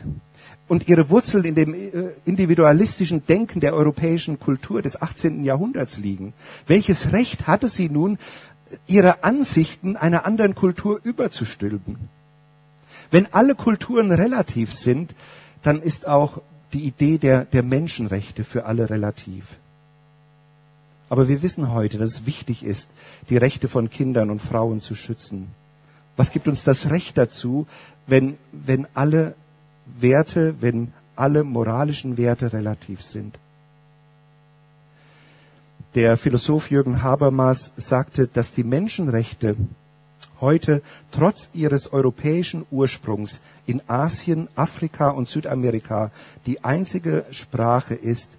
[0.69, 1.91] und ihre Wurzeln in dem äh,
[2.25, 5.45] individualistischen Denken der europäischen Kultur des 18.
[5.45, 6.33] Jahrhunderts liegen.
[6.67, 8.19] Welches Recht hatte sie nun,
[8.87, 11.97] ihre Ansichten einer anderen Kultur überzustülpen?
[13.11, 15.15] Wenn alle Kulturen relativ sind,
[15.63, 16.41] dann ist auch
[16.73, 19.59] die Idee der, der Menschenrechte für alle relativ.
[21.09, 22.91] Aber wir wissen heute, dass es wichtig ist,
[23.29, 25.49] die Rechte von Kindern und Frauen zu schützen.
[26.17, 27.67] Was gibt uns das Recht dazu,
[28.07, 29.35] wenn, wenn alle
[29.87, 33.39] Werte, wenn alle moralischen Werte relativ sind?
[35.95, 39.57] Der Philosoph Jürgen Habermas sagte, dass die Menschenrechte
[40.41, 46.11] heute trotz ihres europäischen Ursprungs in Asien, Afrika und Südamerika
[46.45, 48.33] die einzige Sprache ist,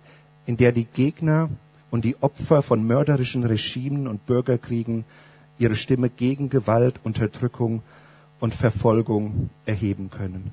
[0.46, 1.50] in der die Gegner
[1.92, 5.06] und die Opfer von mörderischen Regimen und Bürgerkriegen
[5.58, 7.82] ihre Stimme gegen Gewalt, Unterdrückung
[8.40, 10.52] und Verfolgung erheben können.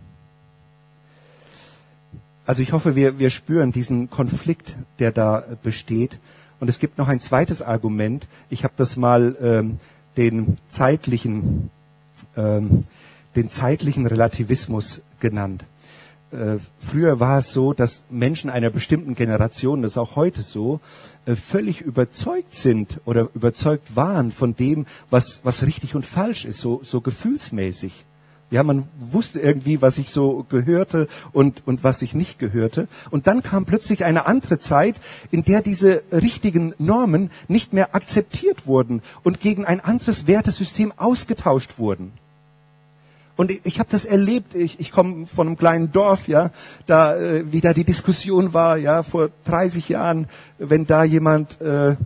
[2.47, 6.19] Also ich hoffe, wir, wir spüren diesen Konflikt, der da besteht.
[6.61, 8.29] Und es gibt noch ein zweites Argument.
[8.51, 9.79] Ich habe das mal ähm,
[10.17, 11.71] den zeitlichen,
[12.37, 12.85] ähm,
[13.35, 15.65] den zeitlichen Relativismus genannt.
[16.33, 20.77] Äh, früher war es so, dass Menschen einer bestimmten Generation, das ist auch heute so,
[20.77, 26.61] äh, völlig überzeugt sind oder überzeugt waren von dem, was, was richtig und falsch ist,
[26.61, 28.05] so, so gefühlsmäßig.
[28.51, 32.89] Ja, man wusste irgendwie, was ich so gehörte und, und was ich nicht gehörte.
[33.11, 38.67] Und dann kam plötzlich eine andere Zeit, in der diese richtigen Normen nicht mehr akzeptiert
[38.67, 42.13] wurden und gegen ein anderes Wertesystem ausgetauscht wurden.
[43.37, 44.55] Und ich, habe das erlebt.
[44.55, 46.51] Ich, ich komme von einem kleinen Dorf, ja,
[46.87, 51.97] da äh, wie da die Diskussion war, ja, vor 30 Jahren, wenn da jemand äh,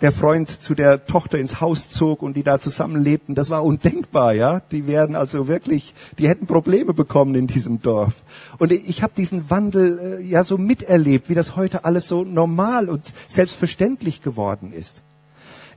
[0.00, 4.32] der Freund zu der Tochter ins Haus zog und die da zusammenlebten, das war undenkbar,
[4.32, 4.60] ja.
[4.72, 8.22] Die werden also wirklich, die hätten Probleme bekommen in diesem Dorf.
[8.58, 12.88] Und ich habe diesen Wandel äh, ja so miterlebt, wie das heute alles so normal
[12.88, 15.02] und selbstverständlich geworden ist.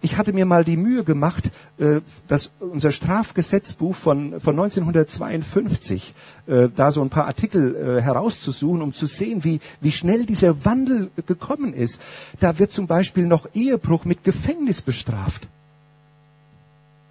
[0.03, 6.13] Ich hatte mir mal die Mühe gemacht, äh, das, unser Strafgesetzbuch von, von 1952,
[6.45, 10.65] äh, da so ein paar Artikel äh, herauszusuchen, um zu sehen, wie, wie schnell dieser
[10.65, 12.01] Wandel gekommen ist.
[12.41, 15.47] Da wird zum Beispiel noch Ehebruch mit Gefängnis bestraft.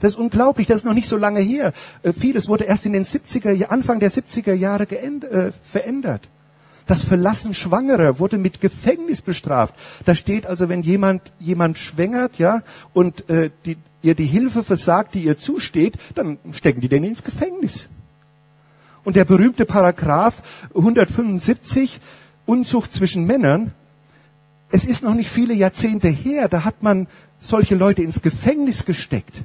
[0.00, 1.72] Das ist unglaublich, das ist noch nicht so lange her.
[2.18, 6.28] Vieles wurde erst in den 70er, Anfang der 70er Jahre geändert, verändert.
[6.86, 9.74] Das Verlassen Schwangerer wurde mit Gefängnis bestraft.
[10.04, 15.14] Da steht also, wenn jemand jemand schwängert, ja, und äh, die, ihr die Hilfe versagt,
[15.14, 17.88] die ihr zusteht, dann stecken die den ins Gefängnis.
[19.04, 20.42] Und der berühmte Paragraph
[20.74, 22.00] 175
[22.44, 23.72] Unzucht zwischen Männern,
[24.70, 27.06] es ist noch nicht viele Jahrzehnte her, da hat man
[27.40, 29.42] solche Leute ins Gefängnis gesteckt.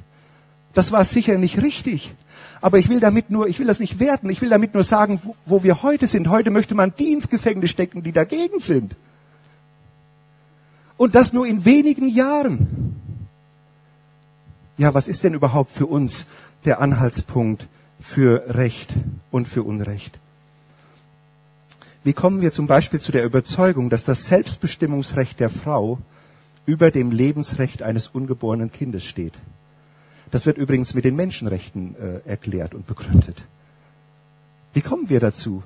[0.78, 2.14] Das war sicher nicht richtig.
[2.60, 5.18] Aber ich will damit nur, ich will das nicht werten, ich will damit nur sagen,
[5.24, 6.28] wo, wo wir heute sind.
[6.28, 8.94] Heute möchte man die ins Gefängnis stecken, die dagegen sind.
[10.96, 12.94] Und das nur in wenigen Jahren.
[14.76, 16.26] Ja, was ist denn überhaupt für uns
[16.64, 17.66] der Anhaltspunkt
[17.98, 18.94] für Recht
[19.32, 20.20] und für Unrecht?
[22.04, 25.98] Wie kommen wir zum Beispiel zu der Überzeugung, dass das Selbstbestimmungsrecht der Frau
[26.66, 29.34] über dem Lebensrecht eines ungeborenen Kindes steht?
[30.30, 33.46] Das wird übrigens mit den Menschenrechten äh, erklärt und begründet.
[34.72, 35.62] Wie kommen wir dazu?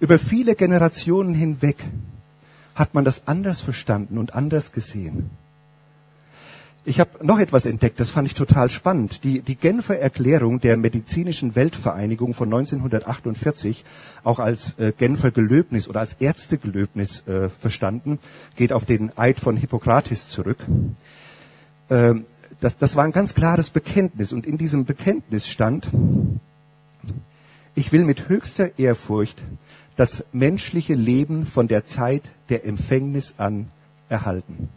[0.00, 1.76] Über viele Generationen hinweg
[2.74, 5.30] hat man das anders verstanden und anders gesehen.
[6.84, 9.22] Ich habe noch etwas entdeckt, das fand ich total spannend.
[9.24, 13.84] Die, die Genfer Erklärung der Medizinischen Weltvereinigung von 1948,
[14.24, 18.18] auch als äh, Genfer Gelöbnis oder als Ärztegelöbnis äh, verstanden,
[18.56, 20.58] geht auf den Eid von Hippokrates zurück.
[21.90, 22.24] Ähm,
[22.60, 24.32] das, das war ein ganz klares Bekenntnis.
[24.32, 25.88] Und in diesem Bekenntnis stand,
[27.74, 29.42] ich will mit höchster Ehrfurcht
[29.96, 33.68] das menschliche Leben von der Zeit der Empfängnis an
[34.08, 34.68] erhalten.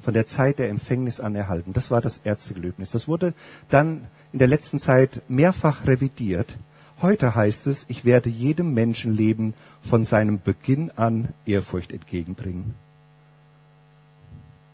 [0.00, 1.72] Von der Zeit der Empfängnis an erhalten.
[1.72, 2.90] Das war das Ärztegelöbnis.
[2.90, 3.34] Das wurde
[3.68, 6.56] dann in der letzten Zeit mehrfach revidiert.
[7.00, 12.74] Heute heißt es, ich werde jedem Menschenleben von seinem Beginn an Ehrfurcht entgegenbringen.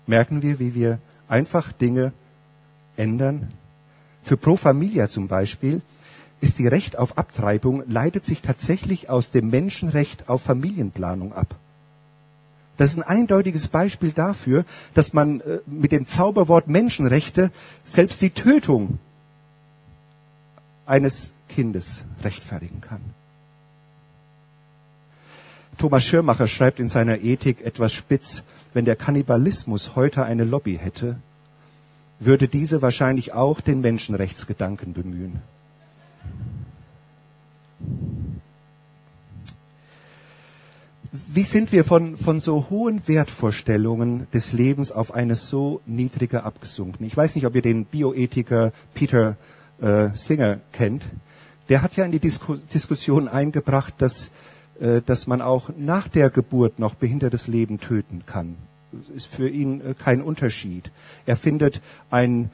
[0.07, 0.99] Merken wir, wie wir
[1.35, 2.13] einfach Dinge
[2.97, 3.53] ändern?
[4.23, 5.83] Für Pro Familia zum Beispiel
[6.41, 11.57] ist die Recht auf Abtreibung, leitet sich tatsächlich aus dem Menschenrecht auf Familienplanung ab.
[12.77, 17.51] Das ist ein eindeutiges Beispiel dafür, dass man äh, mit dem Zauberwort Menschenrechte
[17.85, 18.99] selbst die Tötung
[20.87, 23.01] eines Kindes rechtfertigen kann.
[25.79, 28.45] Thomas Schirmacher schreibt in seiner Ethik etwas spitz,
[28.75, 31.17] wenn der Kannibalismus heute eine Lobby hätte,
[32.21, 35.41] würde diese wahrscheinlich auch den Menschenrechtsgedanken bemühen.
[41.13, 47.07] Wie sind wir von, von so hohen Wertvorstellungen des Lebens auf eine so niedrige abgesunken?
[47.07, 49.37] Ich weiß nicht, ob ihr den Bioethiker Peter
[49.81, 51.05] äh, Singer kennt.
[51.69, 54.31] Der hat ja in die Disku Diskussion eingebracht, dass,
[55.07, 58.57] dass man auch nach der Geburt noch behindertes Leben töten kann.
[58.93, 60.91] Das ist für ihn äh, kein Unterschied.
[61.27, 62.51] Er findet ein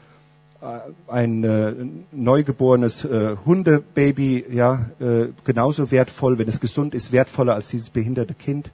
[0.61, 0.78] äh,
[1.09, 1.72] ein äh,
[2.12, 8.35] neugeborenes äh, Hundebaby ja äh, genauso wertvoll, wenn es gesund ist, wertvoller als dieses behinderte
[8.35, 8.70] Kind.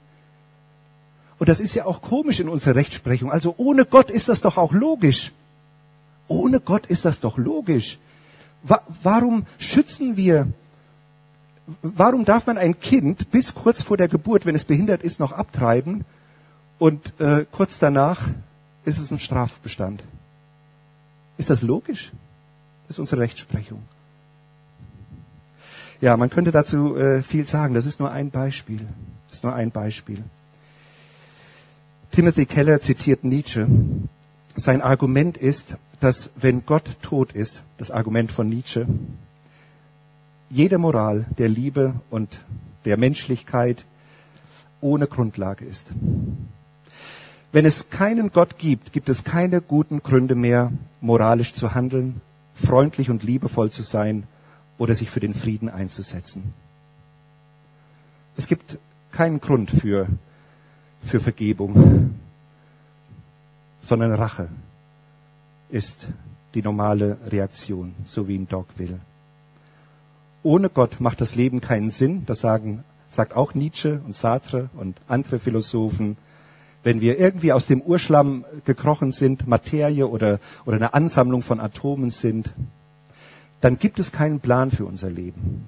[1.39, 3.31] Und das ist ja auch komisch in unserer Rechtsprechung.
[3.31, 5.31] Also ohne Gott ist das doch auch logisch.
[6.27, 7.99] Ohne Gott ist das doch logisch.
[8.63, 10.47] Wa warum schützen wir?
[11.81, 15.33] Warum darf man ein Kind bis kurz vor der Geburt, wenn es behindert ist, noch
[15.33, 16.05] abtreiben
[16.79, 18.21] und äh, kurz danach
[18.85, 20.03] ist es ein Strafbestand?
[21.37, 22.11] Ist das logisch?
[22.87, 23.83] Das ist unsere Rechtsprechung.
[25.99, 27.73] Ja, man könnte dazu äh, viel sagen.
[27.73, 28.79] Das ist nur ein Beispiel.
[29.27, 30.23] Das ist nur ein Beispiel.
[32.11, 33.67] Timothy Keller zitiert Nietzsche.
[34.55, 38.87] Sein Argument ist, dass wenn Gott tot ist, das Argument von Nietzsche,
[40.49, 42.39] jede Moral der Liebe und
[42.85, 43.85] der Menschlichkeit
[44.81, 45.87] ohne Grundlage ist.
[47.51, 52.21] Wenn es keinen Gott gibt, gibt es keine guten Gründe mehr, moralisch zu handeln,
[52.53, 54.23] freundlich und liebevoll zu sein
[54.77, 56.53] oder sich für den Frieden einzusetzen.
[58.35, 58.77] Es gibt
[59.11, 60.07] keinen Grund für,
[61.03, 62.15] für Vergebung,
[63.81, 64.49] sondern Rache
[65.69, 66.09] ist
[66.53, 68.99] die normale Reaktion, so wie in Dog will.
[70.47, 74.97] Ohne Gott macht das Leben keinen Sinn, das sagen, sagt auch Nietzsche und Sartre und
[75.07, 76.17] andere Philosophen
[76.87, 82.11] wenn wir irgendwie aus dem Urschlamm gekrochen sind, Materie oder, oder eine Ansammlung von Atomen
[82.11, 82.53] sind,
[83.59, 85.65] dann gibt es keinen Plan für unser Leben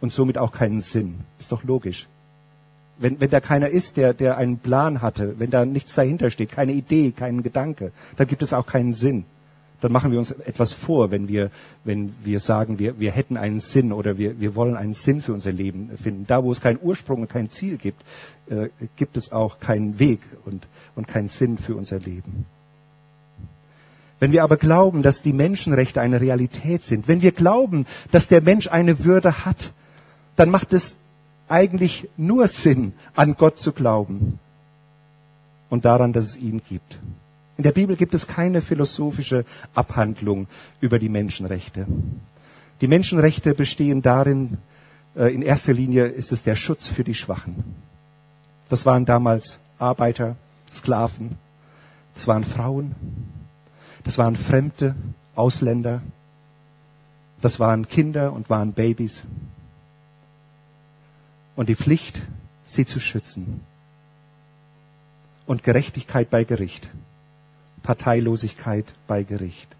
[0.00, 1.20] und somit auch keinen Sinn.
[1.38, 2.08] Ist doch logisch.
[2.98, 6.50] Wenn, wenn da keiner ist, der, der einen Plan hatte, wenn da nichts dahinter steht,
[6.50, 9.24] keine Idee, keinen Gedanke, dann gibt es auch keinen Sinn
[9.80, 11.50] dann machen wir uns etwas vor, wenn wir,
[11.84, 15.32] wenn wir sagen, wir, wir hätten einen Sinn oder wir, wir wollen einen Sinn für
[15.32, 16.26] unser Leben finden.
[16.26, 18.02] Da, wo es keinen Ursprung und kein Ziel gibt,
[18.48, 20.66] äh, gibt es auch keinen Weg und,
[20.96, 22.46] und keinen Sinn für unser Leben.
[24.18, 28.42] Wenn wir aber glauben, dass die Menschenrechte eine Realität sind, wenn wir glauben, dass der
[28.42, 29.72] Mensch eine Würde hat,
[30.36, 30.98] dann macht es
[31.48, 34.38] eigentlich nur Sinn, an Gott zu glauben
[35.70, 36.98] und daran, dass es ihn gibt.
[37.60, 39.44] In der Bibel gibt es keine philosophische
[39.74, 40.46] Abhandlung
[40.80, 41.86] über die Menschenrechte.
[42.80, 44.56] Die Menschenrechte bestehen darin,
[45.14, 47.62] äh, in erster Linie ist es der Schutz für die Schwachen.
[48.70, 50.36] Das waren damals Arbeiter,
[50.72, 51.36] Sklaven,
[52.14, 52.94] das waren Frauen,
[54.04, 54.94] das waren Fremde,
[55.34, 56.00] Ausländer,
[57.42, 59.24] das waren Kinder und waren Babys.
[61.56, 62.22] Und die Pflicht,
[62.64, 63.60] sie zu schützen.
[65.44, 66.88] Und Gerechtigkeit bei Gericht.
[67.82, 69.76] Parteilosigkeit bei Gericht.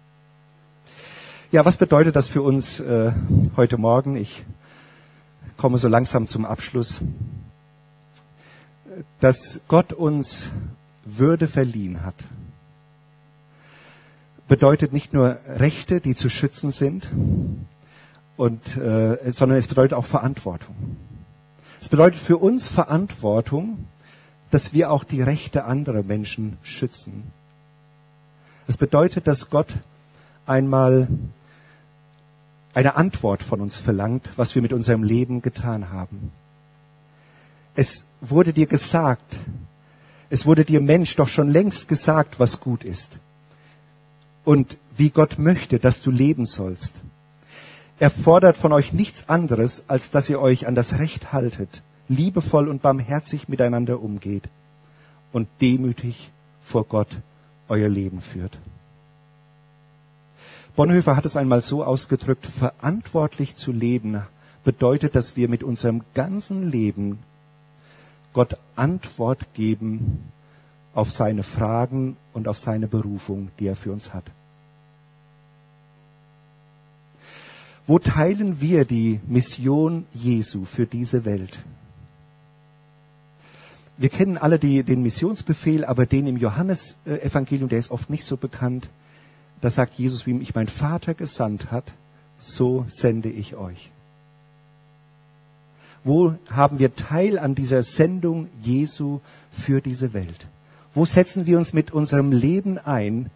[1.51, 3.11] Ja, was bedeutet das für uns äh,
[3.57, 4.15] heute Morgen?
[4.15, 4.45] Ich
[5.57, 7.01] komme so langsam zum Abschluss.
[9.19, 10.49] Dass Gott uns
[11.03, 12.15] Würde verliehen hat,
[14.47, 17.09] bedeutet nicht nur Rechte, die zu schützen sind,
[18.37, 20.97] und, äh, sondern es bedeutet auch Verantwortung.
[21.79, 23.85] Es bedeutet für uns Verantwortung,
[24.49, 27.31] dass wir auch die Rechte anderer Menschen schützen.
[28.67, 29.73] Das bedeutet, dass Gott
[30.45, 31.07] einmal
[32.73, 36.31] eine Antwort von uns verlangt, was wir mit unserem Leben getan haben.
[37.75, 39.37] Es wurde dir gesagt,
[40.29, 43.19] es wurde dir Mensch doch schon längst gesagt, was gut ist.
[44.43, 46.95] und wie Gott möchte, dass du leben sollst.
[47.99, 52.67] Er fordert von euch nichts anderes, als dass ihr euch an das Recht haltet, liebevoll
[52.67, 54.49] und barmherzig miteinander umgeht
[55.31, 57.17] und demütig vor Gott
[57.71, 58.59] euer Leben führt.
[60.75, 64.21] Bonhoeffer hat es einmal so ausgedrückt, verantwortlich zu leben
[64.63, 67.19] bedeutet, dass wir mit unserem ganzen Leben
[68.33, 70.31] Gott Antwort geben
[70.93, 74.25] auf seine Fragen und auf seine Berufung, die er für uns hat.
[77.87, 81.59] Wo teilen wir die Mission Jesu für diese Welt?
[84.01, 88.35] Wir kennen alle die, den Missionsbefehl, aber den im Johannesevangelium, der ist oft nicht so
[88.35, 88.89] bekannt.
[89.61, 91.93] Da sagt Jesus, wie mich mein Vater gesandt hat,
[92.39, 93.91] so sende ich euch.
[96.03, 99.19] Wo haben wir Teil an dieser Sendung Jesu
[99.51, 100.47] für diese Welt?
[100.95, 103.29] Wo setzen wir uns mit unserem Leben ein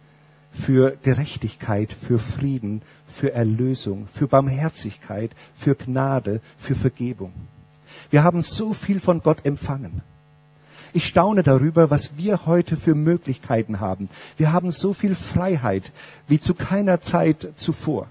[0.50, 7.32] für Gerechtigkeit, für Frieden, für Erlösung, für Barmherzigkeit, für Gnade, für Vergebung?
[8.10, 10.02] Wir haben so viel von Gott empfangen.
[10.96, 14.08] Ich staune darüber, was wir heute für Möglichkeiten haben.
[14.36, 15.92] Wir haben so viel Freiheit
[16.26, 18.06] wie zu keiner Zeit zuvor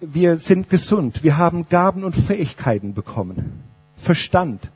[0.00, 3.62] wir sind gesund, wir haben Gaben und Fähigkeiten bekommen,
[3.96, 4.70] Verstand.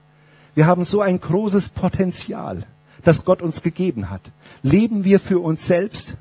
[0.54, 2.64] Wir haben so ein großes Potenzial,
[3.04, 4.22] das Gott uns gegeben hat.
[4.62, 6.16] Leben wir für uns selbst?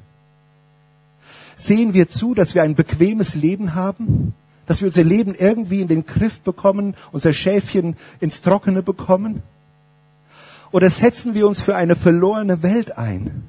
[1.55, 4.33] Sehen wir zu, dass wir ein bequemes Leben haben?
[4.65, 9.41] Dass wir unser Leben irgendwie in den Griff bekommen, unser Schäfchen ins Trockene bekommen?
[10.71, 13.47] Oder setzen wir uns für eine verlorene Welt ein?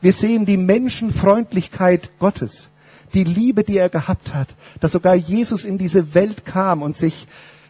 [0.00, 2.70] Wir sehen die Menschenfreundlichkeit Gottes
[3.14, 7.26] die Liebe, die er gehabt hat, dass sogar Jesus in diese Welt kam und sich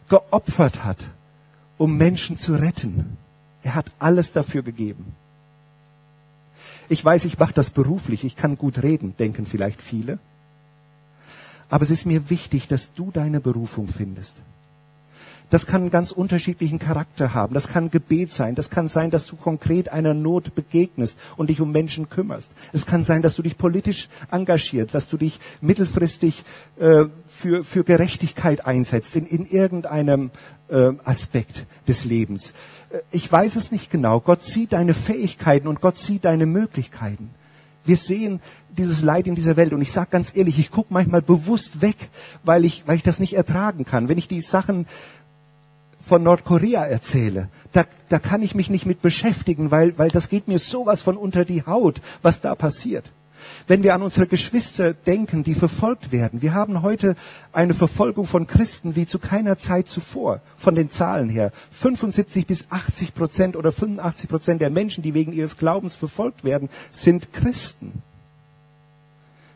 [0.09, 1.09] geopfert hat,
[1.79, 3.17] um Menschen zu retten.
[3.63, 5.15] Er hat alles dafür gegeben.
[6.89, 10.19] Ich weiß, ich mache das beruflich, ich kann gut reden, denken vielleicht viele.
[11.71, 14.37] Aber es ist mir wichtig, dass du deine Berufung findest.
[15.53, 17.53] Das kann einen ganz unterschiedlichen Charakter haben.
[17.53, 18.55] Das kann Gebet sein.
[18.55, 22.55] Das kann sein, dass du konkret einer Not begegnest und dich um Menschen kümmerst.
[22.73, 26.45] Es kann sein, dass du dich politisch engagierst, dass du dich mittelfristig
[26.81, 30.31] äh, für, für Gerechtigkeit einsetzt in, in irgendeinem
[30.71, 32.55] äh, Aspekt des Lebens.
[32.89, 34.21] Äh, ich weiß es nicht genau.
[34.21, 37.29] Gott sieht deine Fähigkeiten und Gott sieht deine Möglichkeiten.
[37.85, 41.21] Wir sehen dieses Leid in dieser Welt und ich sage ganz ehrlich, ich gucke manchmal
[41.21, 41.97] bewusst weg,
[42.43, 44.09] weil ich, weil ich das nicht ertragen kann.
[44.09, 44.87] Wenn ich die Sachen
[46.13, 50.47] von Nordkorea erzähle, da, da kann ich mich nicht mit beschäftigen, weil, weil das geht
[50.47, 53.11] mir sowas von unter die Haut, was da passiert.
[53.67, 57.17] Wenn wir an unsere Geschwister denken, die verfolgt werden, wir haben heute
[57.55, 61.51] eine Verfolgung von Christen wie zu keiner Zeit zuvor, von den Zahlen her.
[61.71, 66.69] 75 bis 80 Prozent oder 85 Prozent der Menschen, die wegen ihres Glaubens verfolgt werden,
[66.91, 68.03] sind Christen.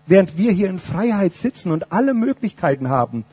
[0.07, 3.27] Während wir hier in Freiheit sitzen und alle Möglichkeiten haben,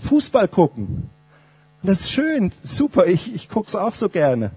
[0.00, 1.08] Fußball gucken,
[1.82, 4.52] und das ist schön, super, ich, ich gucke es auch so gerne.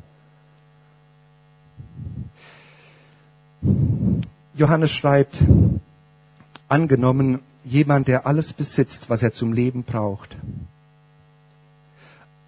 [4.54, 5.40] Johannes schreibt,
[6.68, 10.38] angenommen, jemand, der alles besitzt, was er zum Leben braucht.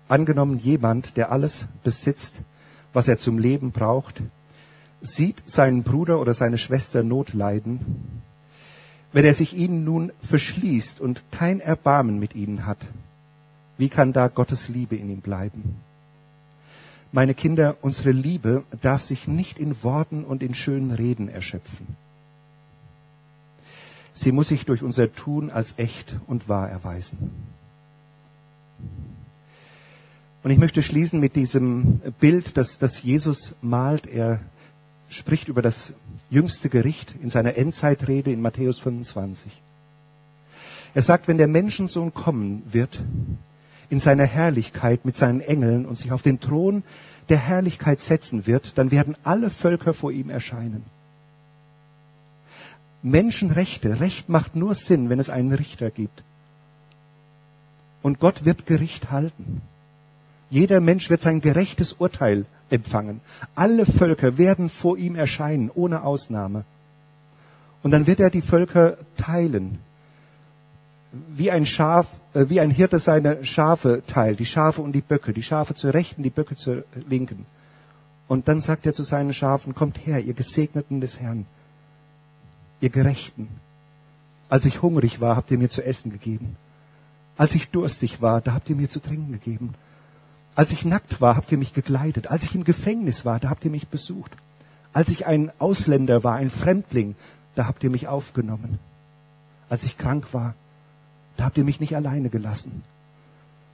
[0.08, 2.36] Angenommen, jemand, der alles besitzt,
[2.94, 4.22] was er zum Leben braucht,
[5.02, 8.22] sieht seinen Bruder oder seine Schwester Not leiden,
[9.12, 12.78] wenn er sich ihnen nun verschließt und kein Erbarmen mit ihnen hat,
[13.78, 15.78] wie kann da Gottes Liebe in ihm bleiben?
[17.12, 21.88] Meine Kinder, unsere Liebe darf sich nicht in Worten und in schönen Reden erschöpfen.
[24.14, 27.32] Sie muss sich durch unser Tun als echt und wahr erweisen.
[30.44, 34.08] Und ich möchte schließen mit diesem Bild, das, das Jesus malt.
[34.08, 34.40] Er
[35.10, 35.94] spricht über das
[36.30, 39.62] jüngste Gericht in seiner Endzeitrede in Matthäus 25.
[40.94, 43.00] Er sagt, wenn der Menschensohn kommen wird,
[43.90, 46.84] in seiner Herrlichkeit mit seinen Engeln und sich auf den Thron
[47.30, 50.84] der Herrlichkeit setzen wird, dann werden alle Völker vor ihm erscheinen.
[53.04, 56.24] Menschenrechte, Recht macht nur Sinn, wenn es einen Richter gibt.
[58.02, 59.62] Und Gott wird Gericht halten.
[60.50, 63.22] Jeder Mensch wird sein gerechtes Urteil empfangen.
[63.56, 66.64] Alle Völker werden vor ihm erscheinen, ohne Ausnahme.
[67.84, 69.80] Und dann wird er die Völker teilen
[71.30, 72.08] wie ein Schaf,
[72.46, 76.24] wie ein Hirte seine Schafe teilt, die Schafe und die Böcke, die Schafe zur Rechten,
[76.24, 77.46] die Böcke zur Linken.
[78.28, 81.46] Und dann sagt er zu seinen Schafen, kommt her, ihr Gesegneten des Herrn,
[82.82, 83.48] ihr Gerechten.
[84.50, 86.56] Als ich hungrig war, habt ihr mir zu essen gegeben.
[87.38, 89.74] Als ich durstig war, da habt ihr mir zu trinken gegeben.
[90.56, 92.28] Als ich nackt war, habt ihr mich gekleidet.
[92.28, 94.32] Als ich im Gefängnis war, da habt ihr mich besucht.
[94.92, 97.16] Als ich ein Ausländer war, ein Fremdling,
[97.56, 98.80] da habt ihr mich aufgenommen.
[99.70, 100.56] Als ich krank war,
[101.38, 102.84] da habt ihr mich nicht alleine gelassen.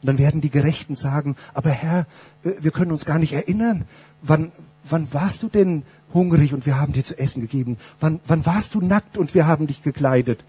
[0.01, 2.05] Und dann werden die Gerechten sagen, aber Herr,
[2.43, 3.86] wir können uns gar nicht erinnern.
[4.22, 4.51] Wann,
[4.84, 5.84] wann warst du denn
[6.14, 7.78] hungrig und wir haben dir zu essen gegeben?
[8.01, 10.43] Wann, wann warst du nackt und wir haben dich gekleidet?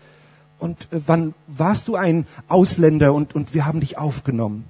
[0.59, 4.65] Und äh, wann warst du ein Ausländer und, und wir haben dich aufgenommen?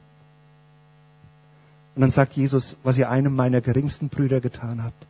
[1.95, 5.07] Und dann sagt Jesus, was ihr einem meiner geringsten Brüder getan habt,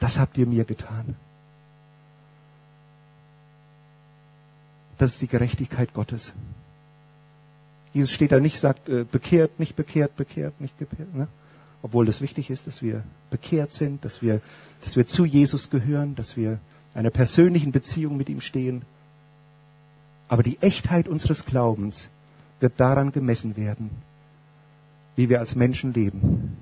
[0.00, 1.16] das habt ihr mir getan.
[5.02, 6.32] Das ist die Gerechtigkeit Gottes.
[7.92, 11.12] Jesus steht da nicht, sagt, äh, bekehrt, nicht bekehrt, bekehrt, nicht bekehrt.
[11.12, 11.26] Ne?
[11.82, 14.40] Obwohl das wichtig ist, dass wir bekehrt sind, dass wir,
[14.80, 16.60] dass wir zu Jesus gehören, dass wir
[16.94, 18.82] einer persönlichen Beziehung mit ihm stehen.
[20.28, 22.08] Aber die Echtheit unseres Glaubens
[22.60, 23.90] wird daran gemessen werden,
[25.16, 26.56] wie wir als Menschen leben.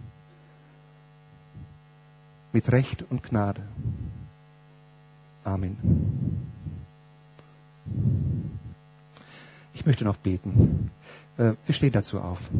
[2.54, 3.60] Mit Recht und Gnade.
[5.44, 5.76] Amen.
[9.74, 10.90] Ich möchte noch beten.
[11.38, 12.50] Äh, wir stehen dazu auf.